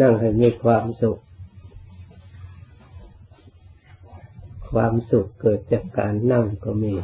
[0.00, 1.20] นั่งให้มีความสุข
[4.70, 6.94] ความสุขเกิดจากการนั่งก็มี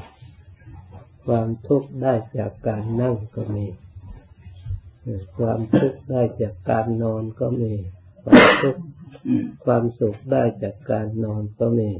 [1.26, 3.66] ความทุกข์ได้จากการนั่งก็มี
[5.36, 7.72] ความทุกข์ได้จากการนอนก็มี
[8.24, 8.82] ความทุกข์
[9.64, 11.90] ความสุขได้จากการนอนก็มี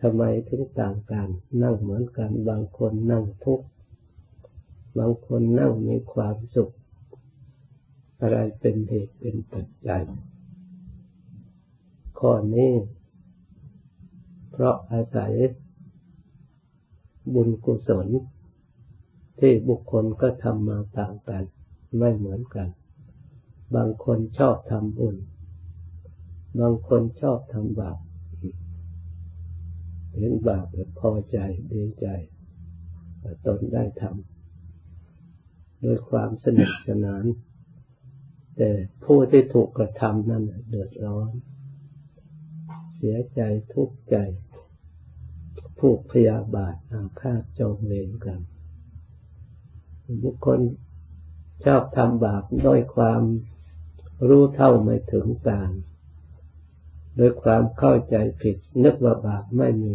[0.00, 1.28] ทำไมถึงต่างกัน
[1.62, 3.66] นั่งเหมือนกัน บางคนนั่งทุกข์
[4.98, 6.72] บางคนนั่งมีความสุข
[8.26, 10.04] อะไรเป็นเหตุเป็นปัจจัย
[12.18, 12.72] ข้อนี้
[14.50, 15.34] เพราะอาศัย
[17.34, 18.08] บุญกุศล
[19.38, 21.44] ที่บุคคลก็ทำมาต่างกัน
[21.98, 22.68] ไม่เหมือนกัน
[23.74, 25.16] บางคนชอบทำบุญ
[26.60, 27.98] บางคนชอบทำบาป
[30.16, 31.38] เห็นบาปแล้วพอใจ
[31.72, 32.06] ดีใจ
[33.46, 37.24] ตนได้ทำโดยความสนุกสนาน
[38.56, 38.70] แต่
[39.04, 41.30] ผู้ที่ถูกกระทำนั้นเดือดร้อน
[42.96, 43.40] เสียใจ
[43.72, 44.16] ทุกข์ใจ
[45.78, 48.40] ผูกพยาบาทอาฆาตจองเวรกัน
[50.22, 50.60] บุคคล
[51.64, 53.22] ชอบทำบาปด้วยความ
[54.28, 55.70] รู้เท่าไม่ถึงการ
[57.18, 59.94] ด้วยความเข้าใจผิด นึกว่าบาปไม่มี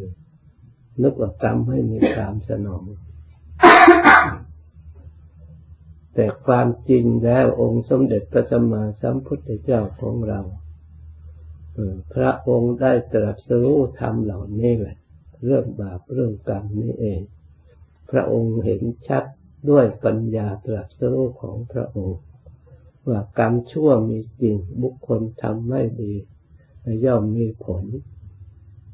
[1.03, 2.83] นึกว่ากรรมไม่มีตามสนอง
[6.21, 10.41] แต่ความจริงแล้วองค์สมเด็จพระสัมมาสัมพุทธเจ้าของเรา
[12.13, 14.97] พระองค์ได้ตรัสรู้ธรรมเหล่านี้แหละ
[15.43, 17.21] เรื่องบาปเรื่องกรรมนี้เอง
[18.11, 19.23] พระองค์เห็นชัด
[19.69, 22.19] ด้วยปัญญาตรัสรู้ของพระองค์
[23.07, 26.13] ว่ากรรมชั่วมีจริงบุคคลทำไม่ดี
[27.05, 27.83] ย่อมมีผล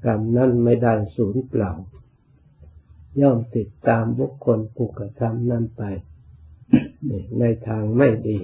[0.05, 1.71] กรรมนั้นไม่ได้สูญเปล่า
[3.21, 5.83] ย่อมติดตามบุคคลผู้กระทำนั้นไป
[7.39, 8.39] ในทางไม่ดี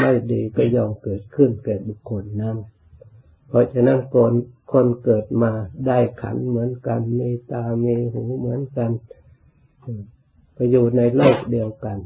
[0.00, 2.56] ไม่ดีก็ย่อมเกิดขึ้นแก่บุคคลนั้น
[3.48, 4.32] เพราะฉะนั้นคน
[4.72, 5.52] คนเกิดมา
[5.86, 8.90] ได้ขันเหมือนกันมีตามีหูเหมือนกัน
[10.54, 11.98] ไปอยู่ในโลกเดียวกัน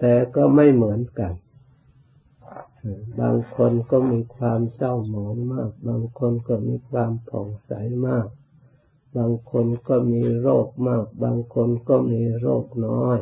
[0.00, 1.32] แต่ก็ไม่เหมือนกัน
[3.20, 7.72] บางคนก็มีความเศร้าหมองมาก บางคนก็มีความผ่องใส
[8.06, 8.26] มาก
[9.16, 13.18] บางคนก็มีโรคมาก บางคนก็มีโรคน้อย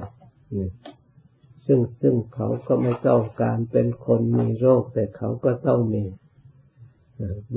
[1.67, 6.05] ซึ่งซึ่งเขาก็ไม่ต้องการเป็นคนมีโรค แต่เขาก็ต้องมี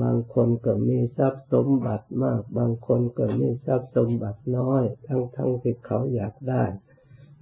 [0.02, 6.64] บางคนก็มีทรัพย์สมบัติมาก บางคนก็มีทรัพย์สมบัติน้อย ทั้งทั้งที่เขาอยากได้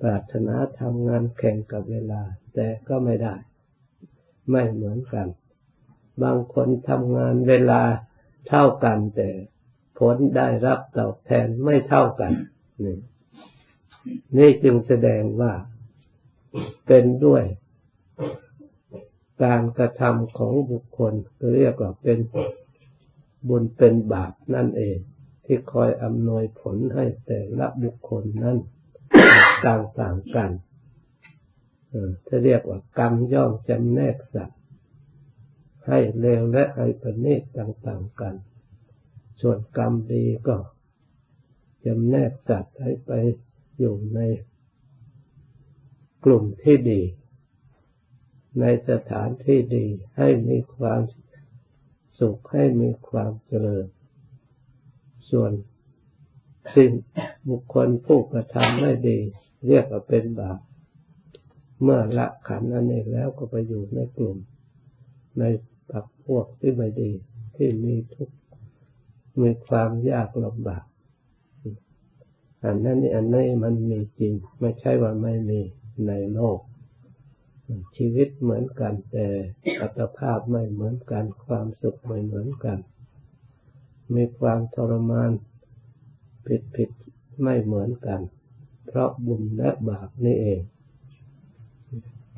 [0.01, 2.23] ปรารถนาทำงานแข่งกับเวลา
[2.55, 3.35] แต่ก็ไม่ได้
[4.51, 5.29] ไม่เหมือนกัน
[6.23, 7.83] บางคนทำงานเวลา
[8.49, 9.31] เท่ากันแต่
[9.99, 12.33] ผลได้รับตอบแทนไม่เท่ากัน
[12.85, 12.99] นี่
[14.39, 15.53] นี่จึงแสดงว่า
[16.87, 17.45] เป็นด้วย
[19.45, 21.13] การกระทำของบุคคล
[21.57, 22.19] เรียกว่าเป็น
[23.49, 24.99] บุญเป็นบาปนั่นเอง
[25.45, 28.59] ที่คอยอำนวยผลให้แต่ละบุคคลนั้น
[29.67, 30.51] ต่างๆกัน
[32.29, 34.61] จะเรียกว่ากรรมย่อมจำแนกสัตว์
[35.89, 38.35] ให้เลวและให้ประณีตต่างๆกัน
[39.41, 40.57] ส่วนกรรมดีก็
[41.85, 43.11] จำแนกสัตว์ให้ไป
[43.79, 44.21] อยู่ใน
[46.25, 47.03] กลุ่มที่ดี
[48.61, 49.87] ในสถานที่ดี
[50.17, 51.01] ให้มีความ
[52.21, 53.87] สุขให้มีความเจริญ
[55.31, 55.53] ส่วน
[56.75, 56.91] สิ่ง
[57.49, 59.19] บุคคลผู้กระทำไม่ดี
[59.67, 60.59] เรียกว่าเป็นบาป
[61.83, 64.39] เมื่อละขันอันนี้แล้วก็ไปอยู่ในกลุ่ม
[65.39, 65.45] ใน
[65.91, 67.13] ปักพวกที่ไม่ดี
[67.57, 68.37] ที่มีทุกข์
[69.41, 70.85] มีความยากลำบาก
[72.65, 75.61] อันนั้นอันนี้มันมีจริง ไม่ใช่ว่าไม่มี
[76.09, 76.59] ในโลก
[77.97, 79.27] ชีวิตเหมือนกันแต่
[79.81, 82.79] อัตภาพไม่เหมือนกัน ความสุขไม่เหมือนกัน
[84.15, 85.31] มีความทรมาน
[86.47, 86.91] ผิดผิด
[87.43, 88.21] ไม่เหมือนกัน
[88.87, 90.61] เพราะบุญและบาปนี่เอง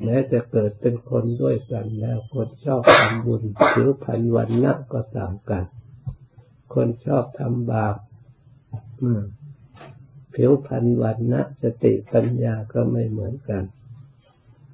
[0.03, 5.65] แม้จะเกิดเป็นคนด้วยกันแล้วคนชอบทำบุญผิวพันวันนะก็ต่างกัน
[6.73, 7.95] คนชอบทำบาป
[10.39, 13.63] ผิวพรรณวันนะสติปัญญาก็ไม่เหมือนกัน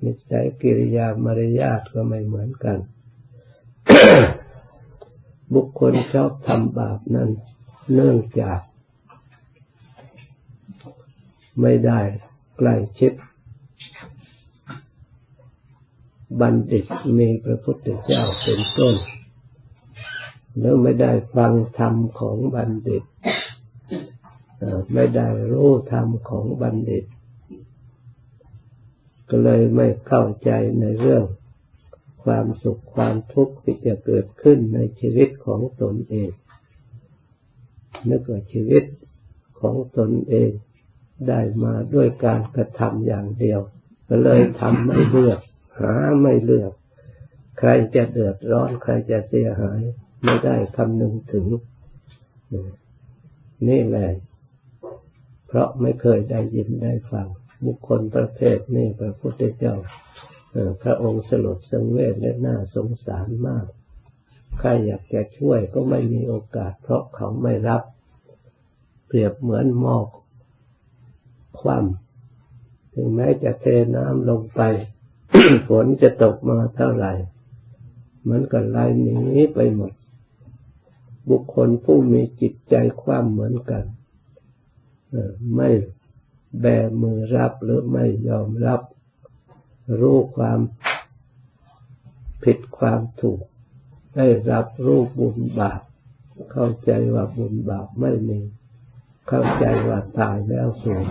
[0.03, 2.79] นิสัยกิริยามารยาทก็ไม่เหมือนกัน
[5.53, 7.29] บุคคลชอบทำบาปนั้น
[7.93, 8.59] เนื่องจาก
[11.61, 11.99] ไม่ได้
[12.57, 13.13] ใกล้ชิด
[16.41, 16.85] บัณฑิต
[17.17, 18.95] มีพระพุทธเจ้าเป็นต้น
[20.59, 23.03] แล้วไม่ได้ฟังธรรมของบัณฑิต
[24.93, 27.05] ไม่ได้รู้ธรรมของบัณฑิต
[29.29, 31.25] ก็เลยไม่เข้าใจในเรื่อง
[32.23, 36.29] ความสุขความทุกข์ที่จะเกิดขึ้นในชีวิตของตนเอง
[38.09, 38.83] นึกว่าชีวิต
[39.59, 40.49] ของตนเอง
[41.27, 43.59] ได้มาด้วยการกระทำอย่างเดียว
[44.09, 45.39] ก็เลยทำไม่เลือก
[45.79, 46.71] หาไม่เลือก
[47.59, 49.81] ใครจะเดือดร้อน ใครจะเสียหาย
[50.23, 51.45] ไม่ได้คำนึงถึง
[53.69, 54.09] นี่แหละ
[55.53, 57.27] เพราะไม่เคยได้ยินได้ฟัง
[57.65, 59.75] บุคคลประเภทนี้พระพุทธเจ้า
[60.81, 63.65] พระองค์สลดสังเวชและน่าสงสารมาก
[64.59, 67.83] ใครอยากจะช่วยก็ไม่มีโอกาส เพราะเขาไม่รับ
[69.07, 70.07] เปรียบเหมือนหมอก
[71.61, 71.83] ความ
[72.93, 73.65] ถึงแม้จะเท
[73.95, 74.61] น้ำลงไป
[75.67, 77.13] ฝนจะตกมาเท่าไหร่
[78.29, 79.19] มันก็ไหลหนี
[79.53, 79.93] ไปหมด
[81.29, 83.85] บุคคลผู้มีจิตใจความเหมือนกัน
[85.55, 85.69] ไม่
[86.61, 86.65] แบ
[87.01, 88.81] มือรับหรือไม่ยอมรับ
[89.99, 90.59] รู้ความ
[92.43, 93.41] ผิดความถูก
[94.15, 95.81] ได้รับรู้บุญบาป
[96.51, 98.39] เข้าใจว่าบุญบาปไม่มี
[99.27, 101.05] เข้าใจว่าตายแล้วสูญ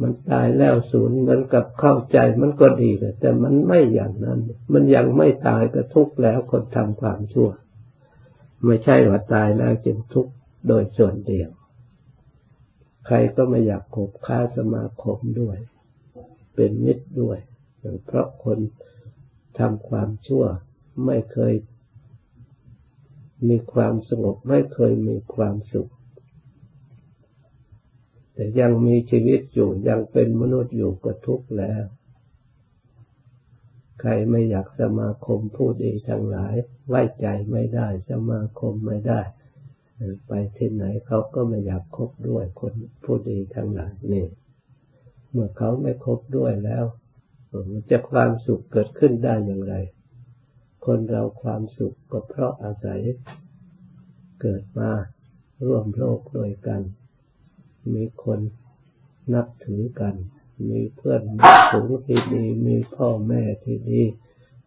[0.00, 2.90] มันตายแล้วสูญเหมือนกับเข้าใจมันก็ดี
[3.20, 4.38] แต่มันไม่อย่างนั้น
[4.72, 7.50] มันยังไม่ตายก็ทุกข์แล้วคนทำความชั่ว
[8.64, 10.32] ไม่ใช่ว่าตายแล้วจึงทุกข์
[10.68, 11.50] โดยส่วนเดียว
[13.06, 15.56] ใครก็ไม่อยากคบค้าสมาคมด้วย
[16.54, 17.38] เป็นมิตรด้วย
[18.06, 18.58] เพราะคน
[19.58, 20.44] ทำความชั่ว
[21.06, 21.54] ไม่เคย
[23.48, 25.90] มีความสงบไม่เคยมีความสุข
[28.34, 31.84] แต่ยังมีชีวิตอยู่ยังเป็นมนุษย์อยู่ก็ทุกข์แล้ว
[34.00, 36.54] ใครไม่อยากสมาคมผู้ดีทั้งหลาย
[36.88, 39.20] ไว้ใจไม่ได้สมาคมไม่ได้
[40.26, 42.72] ไปที่ไหนเขาก็ไม่อยากคบด้วยคน
[43.04, 44.26] ผู้ดีทั้งหลายนี่
[45.30, 46.84] เมื่อเขาไม่คบด้วยแล้ว
[47.70, 49.74] มันจะความสุขเกิดขึ้นได้อย่างไร
[50.84, 53.00] คนเราความสุขก็เพราะอาศัย
[54.40, 54.90] เกิดมา
[55.66, 56.82] ร่วมโลกด้วยกัน
[57.94, 58.40] มีคน
[59.34, 60.14] นับถือกัน
[60.70, 61.22] มีเพื่อน
[61.70, 64.02] ฝูงที่ดีมีพ่อแม่ที่ดี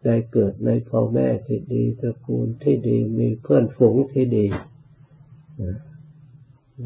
[0.04, 4.46] ได้เกิดในพ่อแม่ที่ดีตระกูลที่ดีมีเพื่อนฝูงที่ดี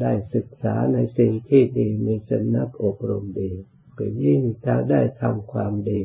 [0.01, 3.51] ได้ศึกษาในสิ่งที่ดีมีสนักอบรมดี
[3.97, 6.01] ก็ยิ่งจะได้ทำความดี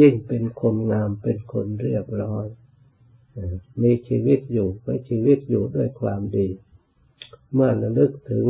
[0.00, 2.46] ยิ่งเป็นคนงามเป็นคนเรียบร้อย
[3.82, 6.48] มีชีวิตอยู่ไปชีวิตอยู่ด้วยความดี
[7.52, 8.46] เมื่อระลึกถึง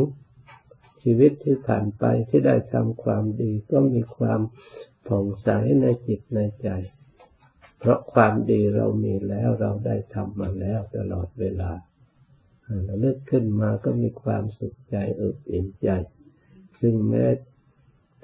[1.03, 4.41] ชีวิตที่ผ่านไปที่ได้ทำความดีก็มีความ
[5.07, 5.49] ผ่องใส
[5.81, 6.69] ในจิตในใจ
[7.79, 11.71] เพราะความดีเรามีแล้วเราได้ทำมาแล้วตลอดเวลา
[12.87, 15.89] ระลึกขึ้นมาก็มีความสุขใจเอิบอิ่มใจ
[16.79, 17.25] ซึ่งแม้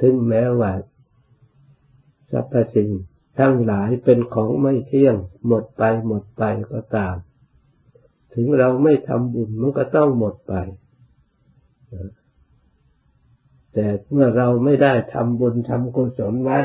[0.01, 0.71] ถึงแม้ว่า
[2.31, 2.89] สรรพสิ่ง
[3.39, 5.15] ทั้งหลายเป็นของไม่เที่ยง
[5.47, 7.15] หมดไปหมดไปก็ตาม
[8.33, 10.53] ถึงเราไม่ทำบุญมันก็ต้องหมดไป
[13.73, 16.59] แต่เมื่อเราไม่ได้ทำบุญทำกุศลไว้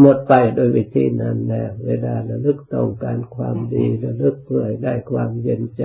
[0.00, 5.84] หมดไปโดยวิธีนั้นแล้วเวลาระลึกต้องการความดีระลึกเพื่อได้ความเย็นใจ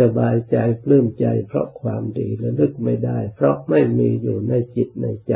[0.00, 5.34] สบายใจปลื้มใจ เพราะความดีระลึกไม่ได้ เพราะไม่มีอยู่ในจิตในใจ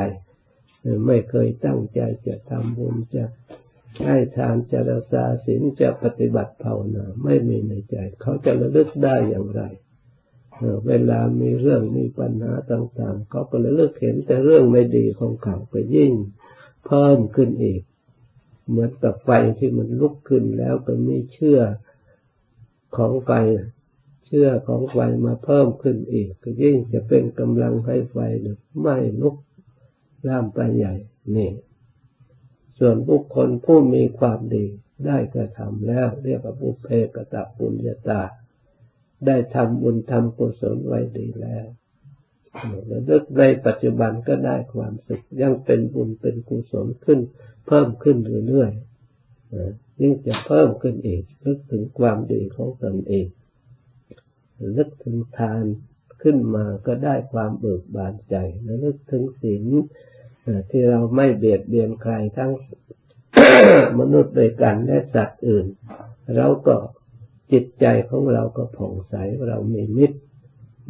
[1.07, 3.25] ไม่เคยตั้งใจจะทำบุญจะ
[4.07, 9.63] ให้ทานจะรักษาศีลจะปฏิบัติภาวนาไม่มีในใจ เขาจะระลึกได้อย่างไร
[10.87, 16.13] เวลามีเรื่องมีปัญหาต่างๆ เขาก็ระลึกเห็นแต่เรื่องไม่ดีของเขาไปยิ่ง
[16.87, 17.83] เพิ่มขึ้นอีก
[18.69, 21.61] เหมือนกับไฟที่มันลุกขึ้นแล้วก็มีเชื่อ
[22.97, 23.31] ของไฟ
[24.27, 28.19] เชื่อของไฟมาเพิ่มขึ้นอีก ก็ยิ่งจะเป็นกำลังให้ไฟ
[28.81, 29.37] ไม่ลุก
[30.29, 30.95] ล่ามไปใหญ่
[31.37, 31.51] นี่
[32.79, 34.67] ส่วนบุคคลผู้มีความดี
[35.07, 38.23] ได้กระทำแล้ว เรียกว่าบุเพกตะปุญญาตา
[39.27, 41.67] ได้ทำบุญทำกุศลไว้ดีแล้ว
[42.91, 47.21] ระลึกในปัจจุบันก็ได้ความสุขยังเป็นบุญเป็นกุศลขึ้น
[47.67, 48.17] เพิ่มขึ้น
[48.49, 53.27] เรื่อยๆยิ่งจะเพิ่มขึ้นอีกนึกถึงความดีของตนเอง
[54.77, 55.65] นึกถึงทาน
[56.23, 58.37] ขึ้นมาก็ได้ความเบิกบานใจ
[58.85, 59.65] นึกถึงศีล
[60.71, 62.53] ที่เราไม่เบียดเบียนใครทั้ง
[63.99, 65.67] มนุษย์ด้วยกันและสัตว์อื่น
[66.37, 66.77] เราก็
[67.53, 69.15] จิตใจของเราก็ผ่องใส
[69.49, 70.19] เรามีมิตร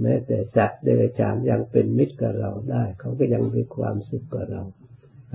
[0.01, 4.63] แม้แต่สัตว์เดรัจฉานยังเป็นมิตรกับเราได้ เขาก็ยังมีความสุขกับเรา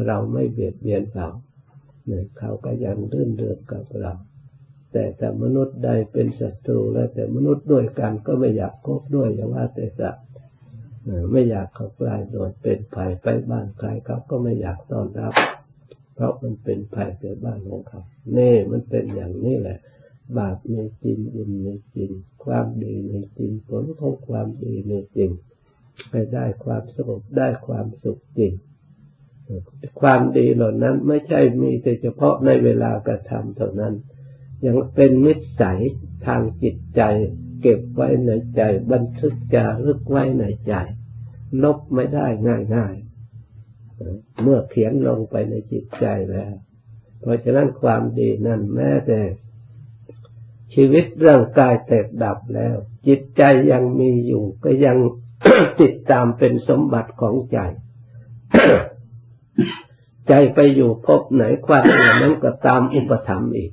[0.07, 1.29] เราไม่เบียดเบียนเขา
[2.05, 4.13] เนี่ยเขาก็ยังรื่นเริงกับเรา
[4.91, 10.25] แต่แต่มนุษย์ใดเป็นศัตรูแล้วแต่มนุษย์ด้วยกันก็ไม่อยากคบด้วยอย่าว่าแต่สัตว์
[11.31, 15.33] ไม่อยากเข้าใกล้โดยเป็นภัยไปบ้านใครเขาก็ไม่อยากต้อนรับ
[16.15, 18.01] เพราะมันเป็นภัยแก่บ้านของเขา
[18.33, 19.79] เน่มันเป็นอย่างนี้แหละ
[20.37, 22.11] บาปในจริงบุญในจริง
[22.43, 25.31] ความดีในจริงผลของความดีในจริง
[26.09, 28.53] ไปได้ความสงบได้ความสุขจริง
[30.01, 33.93] ความดีเหล่านั้นไม่ใช่มีแต่เฉพาะในเวลากระทำเท่านั้น
[34.65, 35.79] ยังเป็นนิสัย
[36.25, 37.01] ทางจิตใจ
[37.61, 40.73] เก็บไว้ในใจ บันทึกจารึกไว้ในใจ
[41.63, 42.27] ลบไม่ได้
[42.75, 46.53] ง่ายๆ เมื่อเขียนลงไปในจิตใจแล้ว
[47.21, 49.19] เพราะฉะนั้นความดีนั้นแม้แต่
[50.79, 52.75] ชีวิตร่างกายแตกดับแล้ว
[53.07, 53.41] จิตใจ
[53.71, 54.97] ยังมีอยู่ ก็ยัง
[55.81, 57.57] ติดตามเป็นสมบัติของใจ
[60.27, 63.71] ใจไปอยู่พบไหนความเหนั้นก็ตามอุปธรรมอีก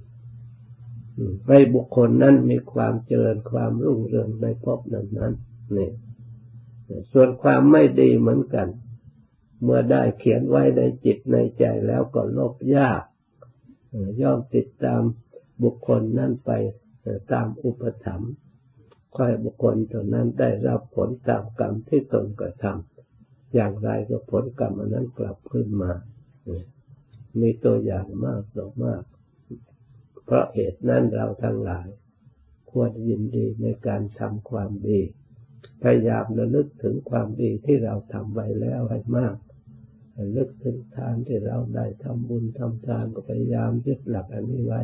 [1.46, 5.32] ไปบุคคลนั้นมีความเจริญความรุ่งเรืองในพบนั้นนั้น
[5.76, 5.90] นี่
[7.12, 8.68] ส่วนความไม่ดีเหมือนกัน
[9.62, 13.02] เมื่อได้เขียนไว้ในจิตในใจแล้วก็ลบยาก
[14.20, 15.02] ย่อมติดตาม
[15.62, 16.50] บุคคลนั้นไป
[17.32, 18.32] ตามอุปถัมภ์
[19.16, 25.92] ค่อยบุคคลตัวนั้นได้รับผลตามกรรมที่ตนกระทำอย่างไรก็ผลกรรมอันนั้นกลับขึ้นมา
[27.40, 29.02] มีตัวอย่างมากต่อมาก
[30.24, 31.88] เพราะเหตุนั้นเราทั้งหลาย
[32.70, 35.00] ควรยินดีในการทำความดี
[35.82, 39.36] พยายามระลึกถึงความดีที่เราทำไว้แล้วให้มาก
[40.18, 44.80] ระลึกถึงทานที่เราได้ทำบุญทำทานก็พยายามยึดหลักอันนี้ไว้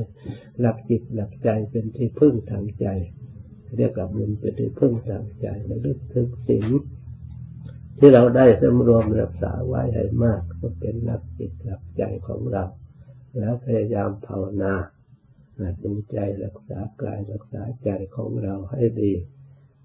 [0.60, 2.86] หลักจิตหลักใจเป็นที่พึ่งทางใจ
[3.76, 6.64] เรียกกับบุญเป็นที่พึ่งทางใจระลึกถึงสิ่ง
[7.98, 12.64] ที่เราได้สำรวมรักษาไว้ให้มากก็เป็นหลักจิตหลักใจของเรา
[13.38, 14.74] แล้วพยายามภาวนา
[15.84, 19.12] ดูใจรักษากายรักษาใจของเราให้ดี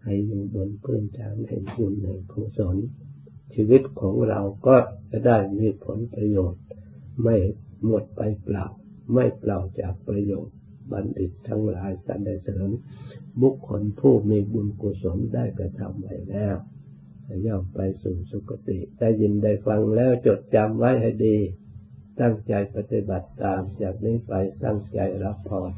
[0.04, 2.78] ให้อยู่บนพื้นฐานแห่งบุญแห่งกุศล
[3.54, 4.76] ชีวิตของเราก็
[5.12, 6.62] จะได้มีผลประโยชน์
[7.24, 7.36] ไม่
[7.86, 8.66] หมดไปเปล่า
[9.14, 10.56] ไม่เปล่าจากประโยชน์
[10.92, 12.70] บัณฑิตทั้งหลายสรรเสริญ
[13.42, 16.56] บุคคลผู้มีบุญกุศลได้กระทำไว้แล้ว
[17.46, 21.38] ย่อมไปสู่สุคติ ได้ยินได้ฟังแล้วจดจำไว้ให้ดี
[22.20, 24.34] ตั้งใจปฏิบัติตามจากนี้ไป
[24.64, 25.72] ตั้งใจรับพร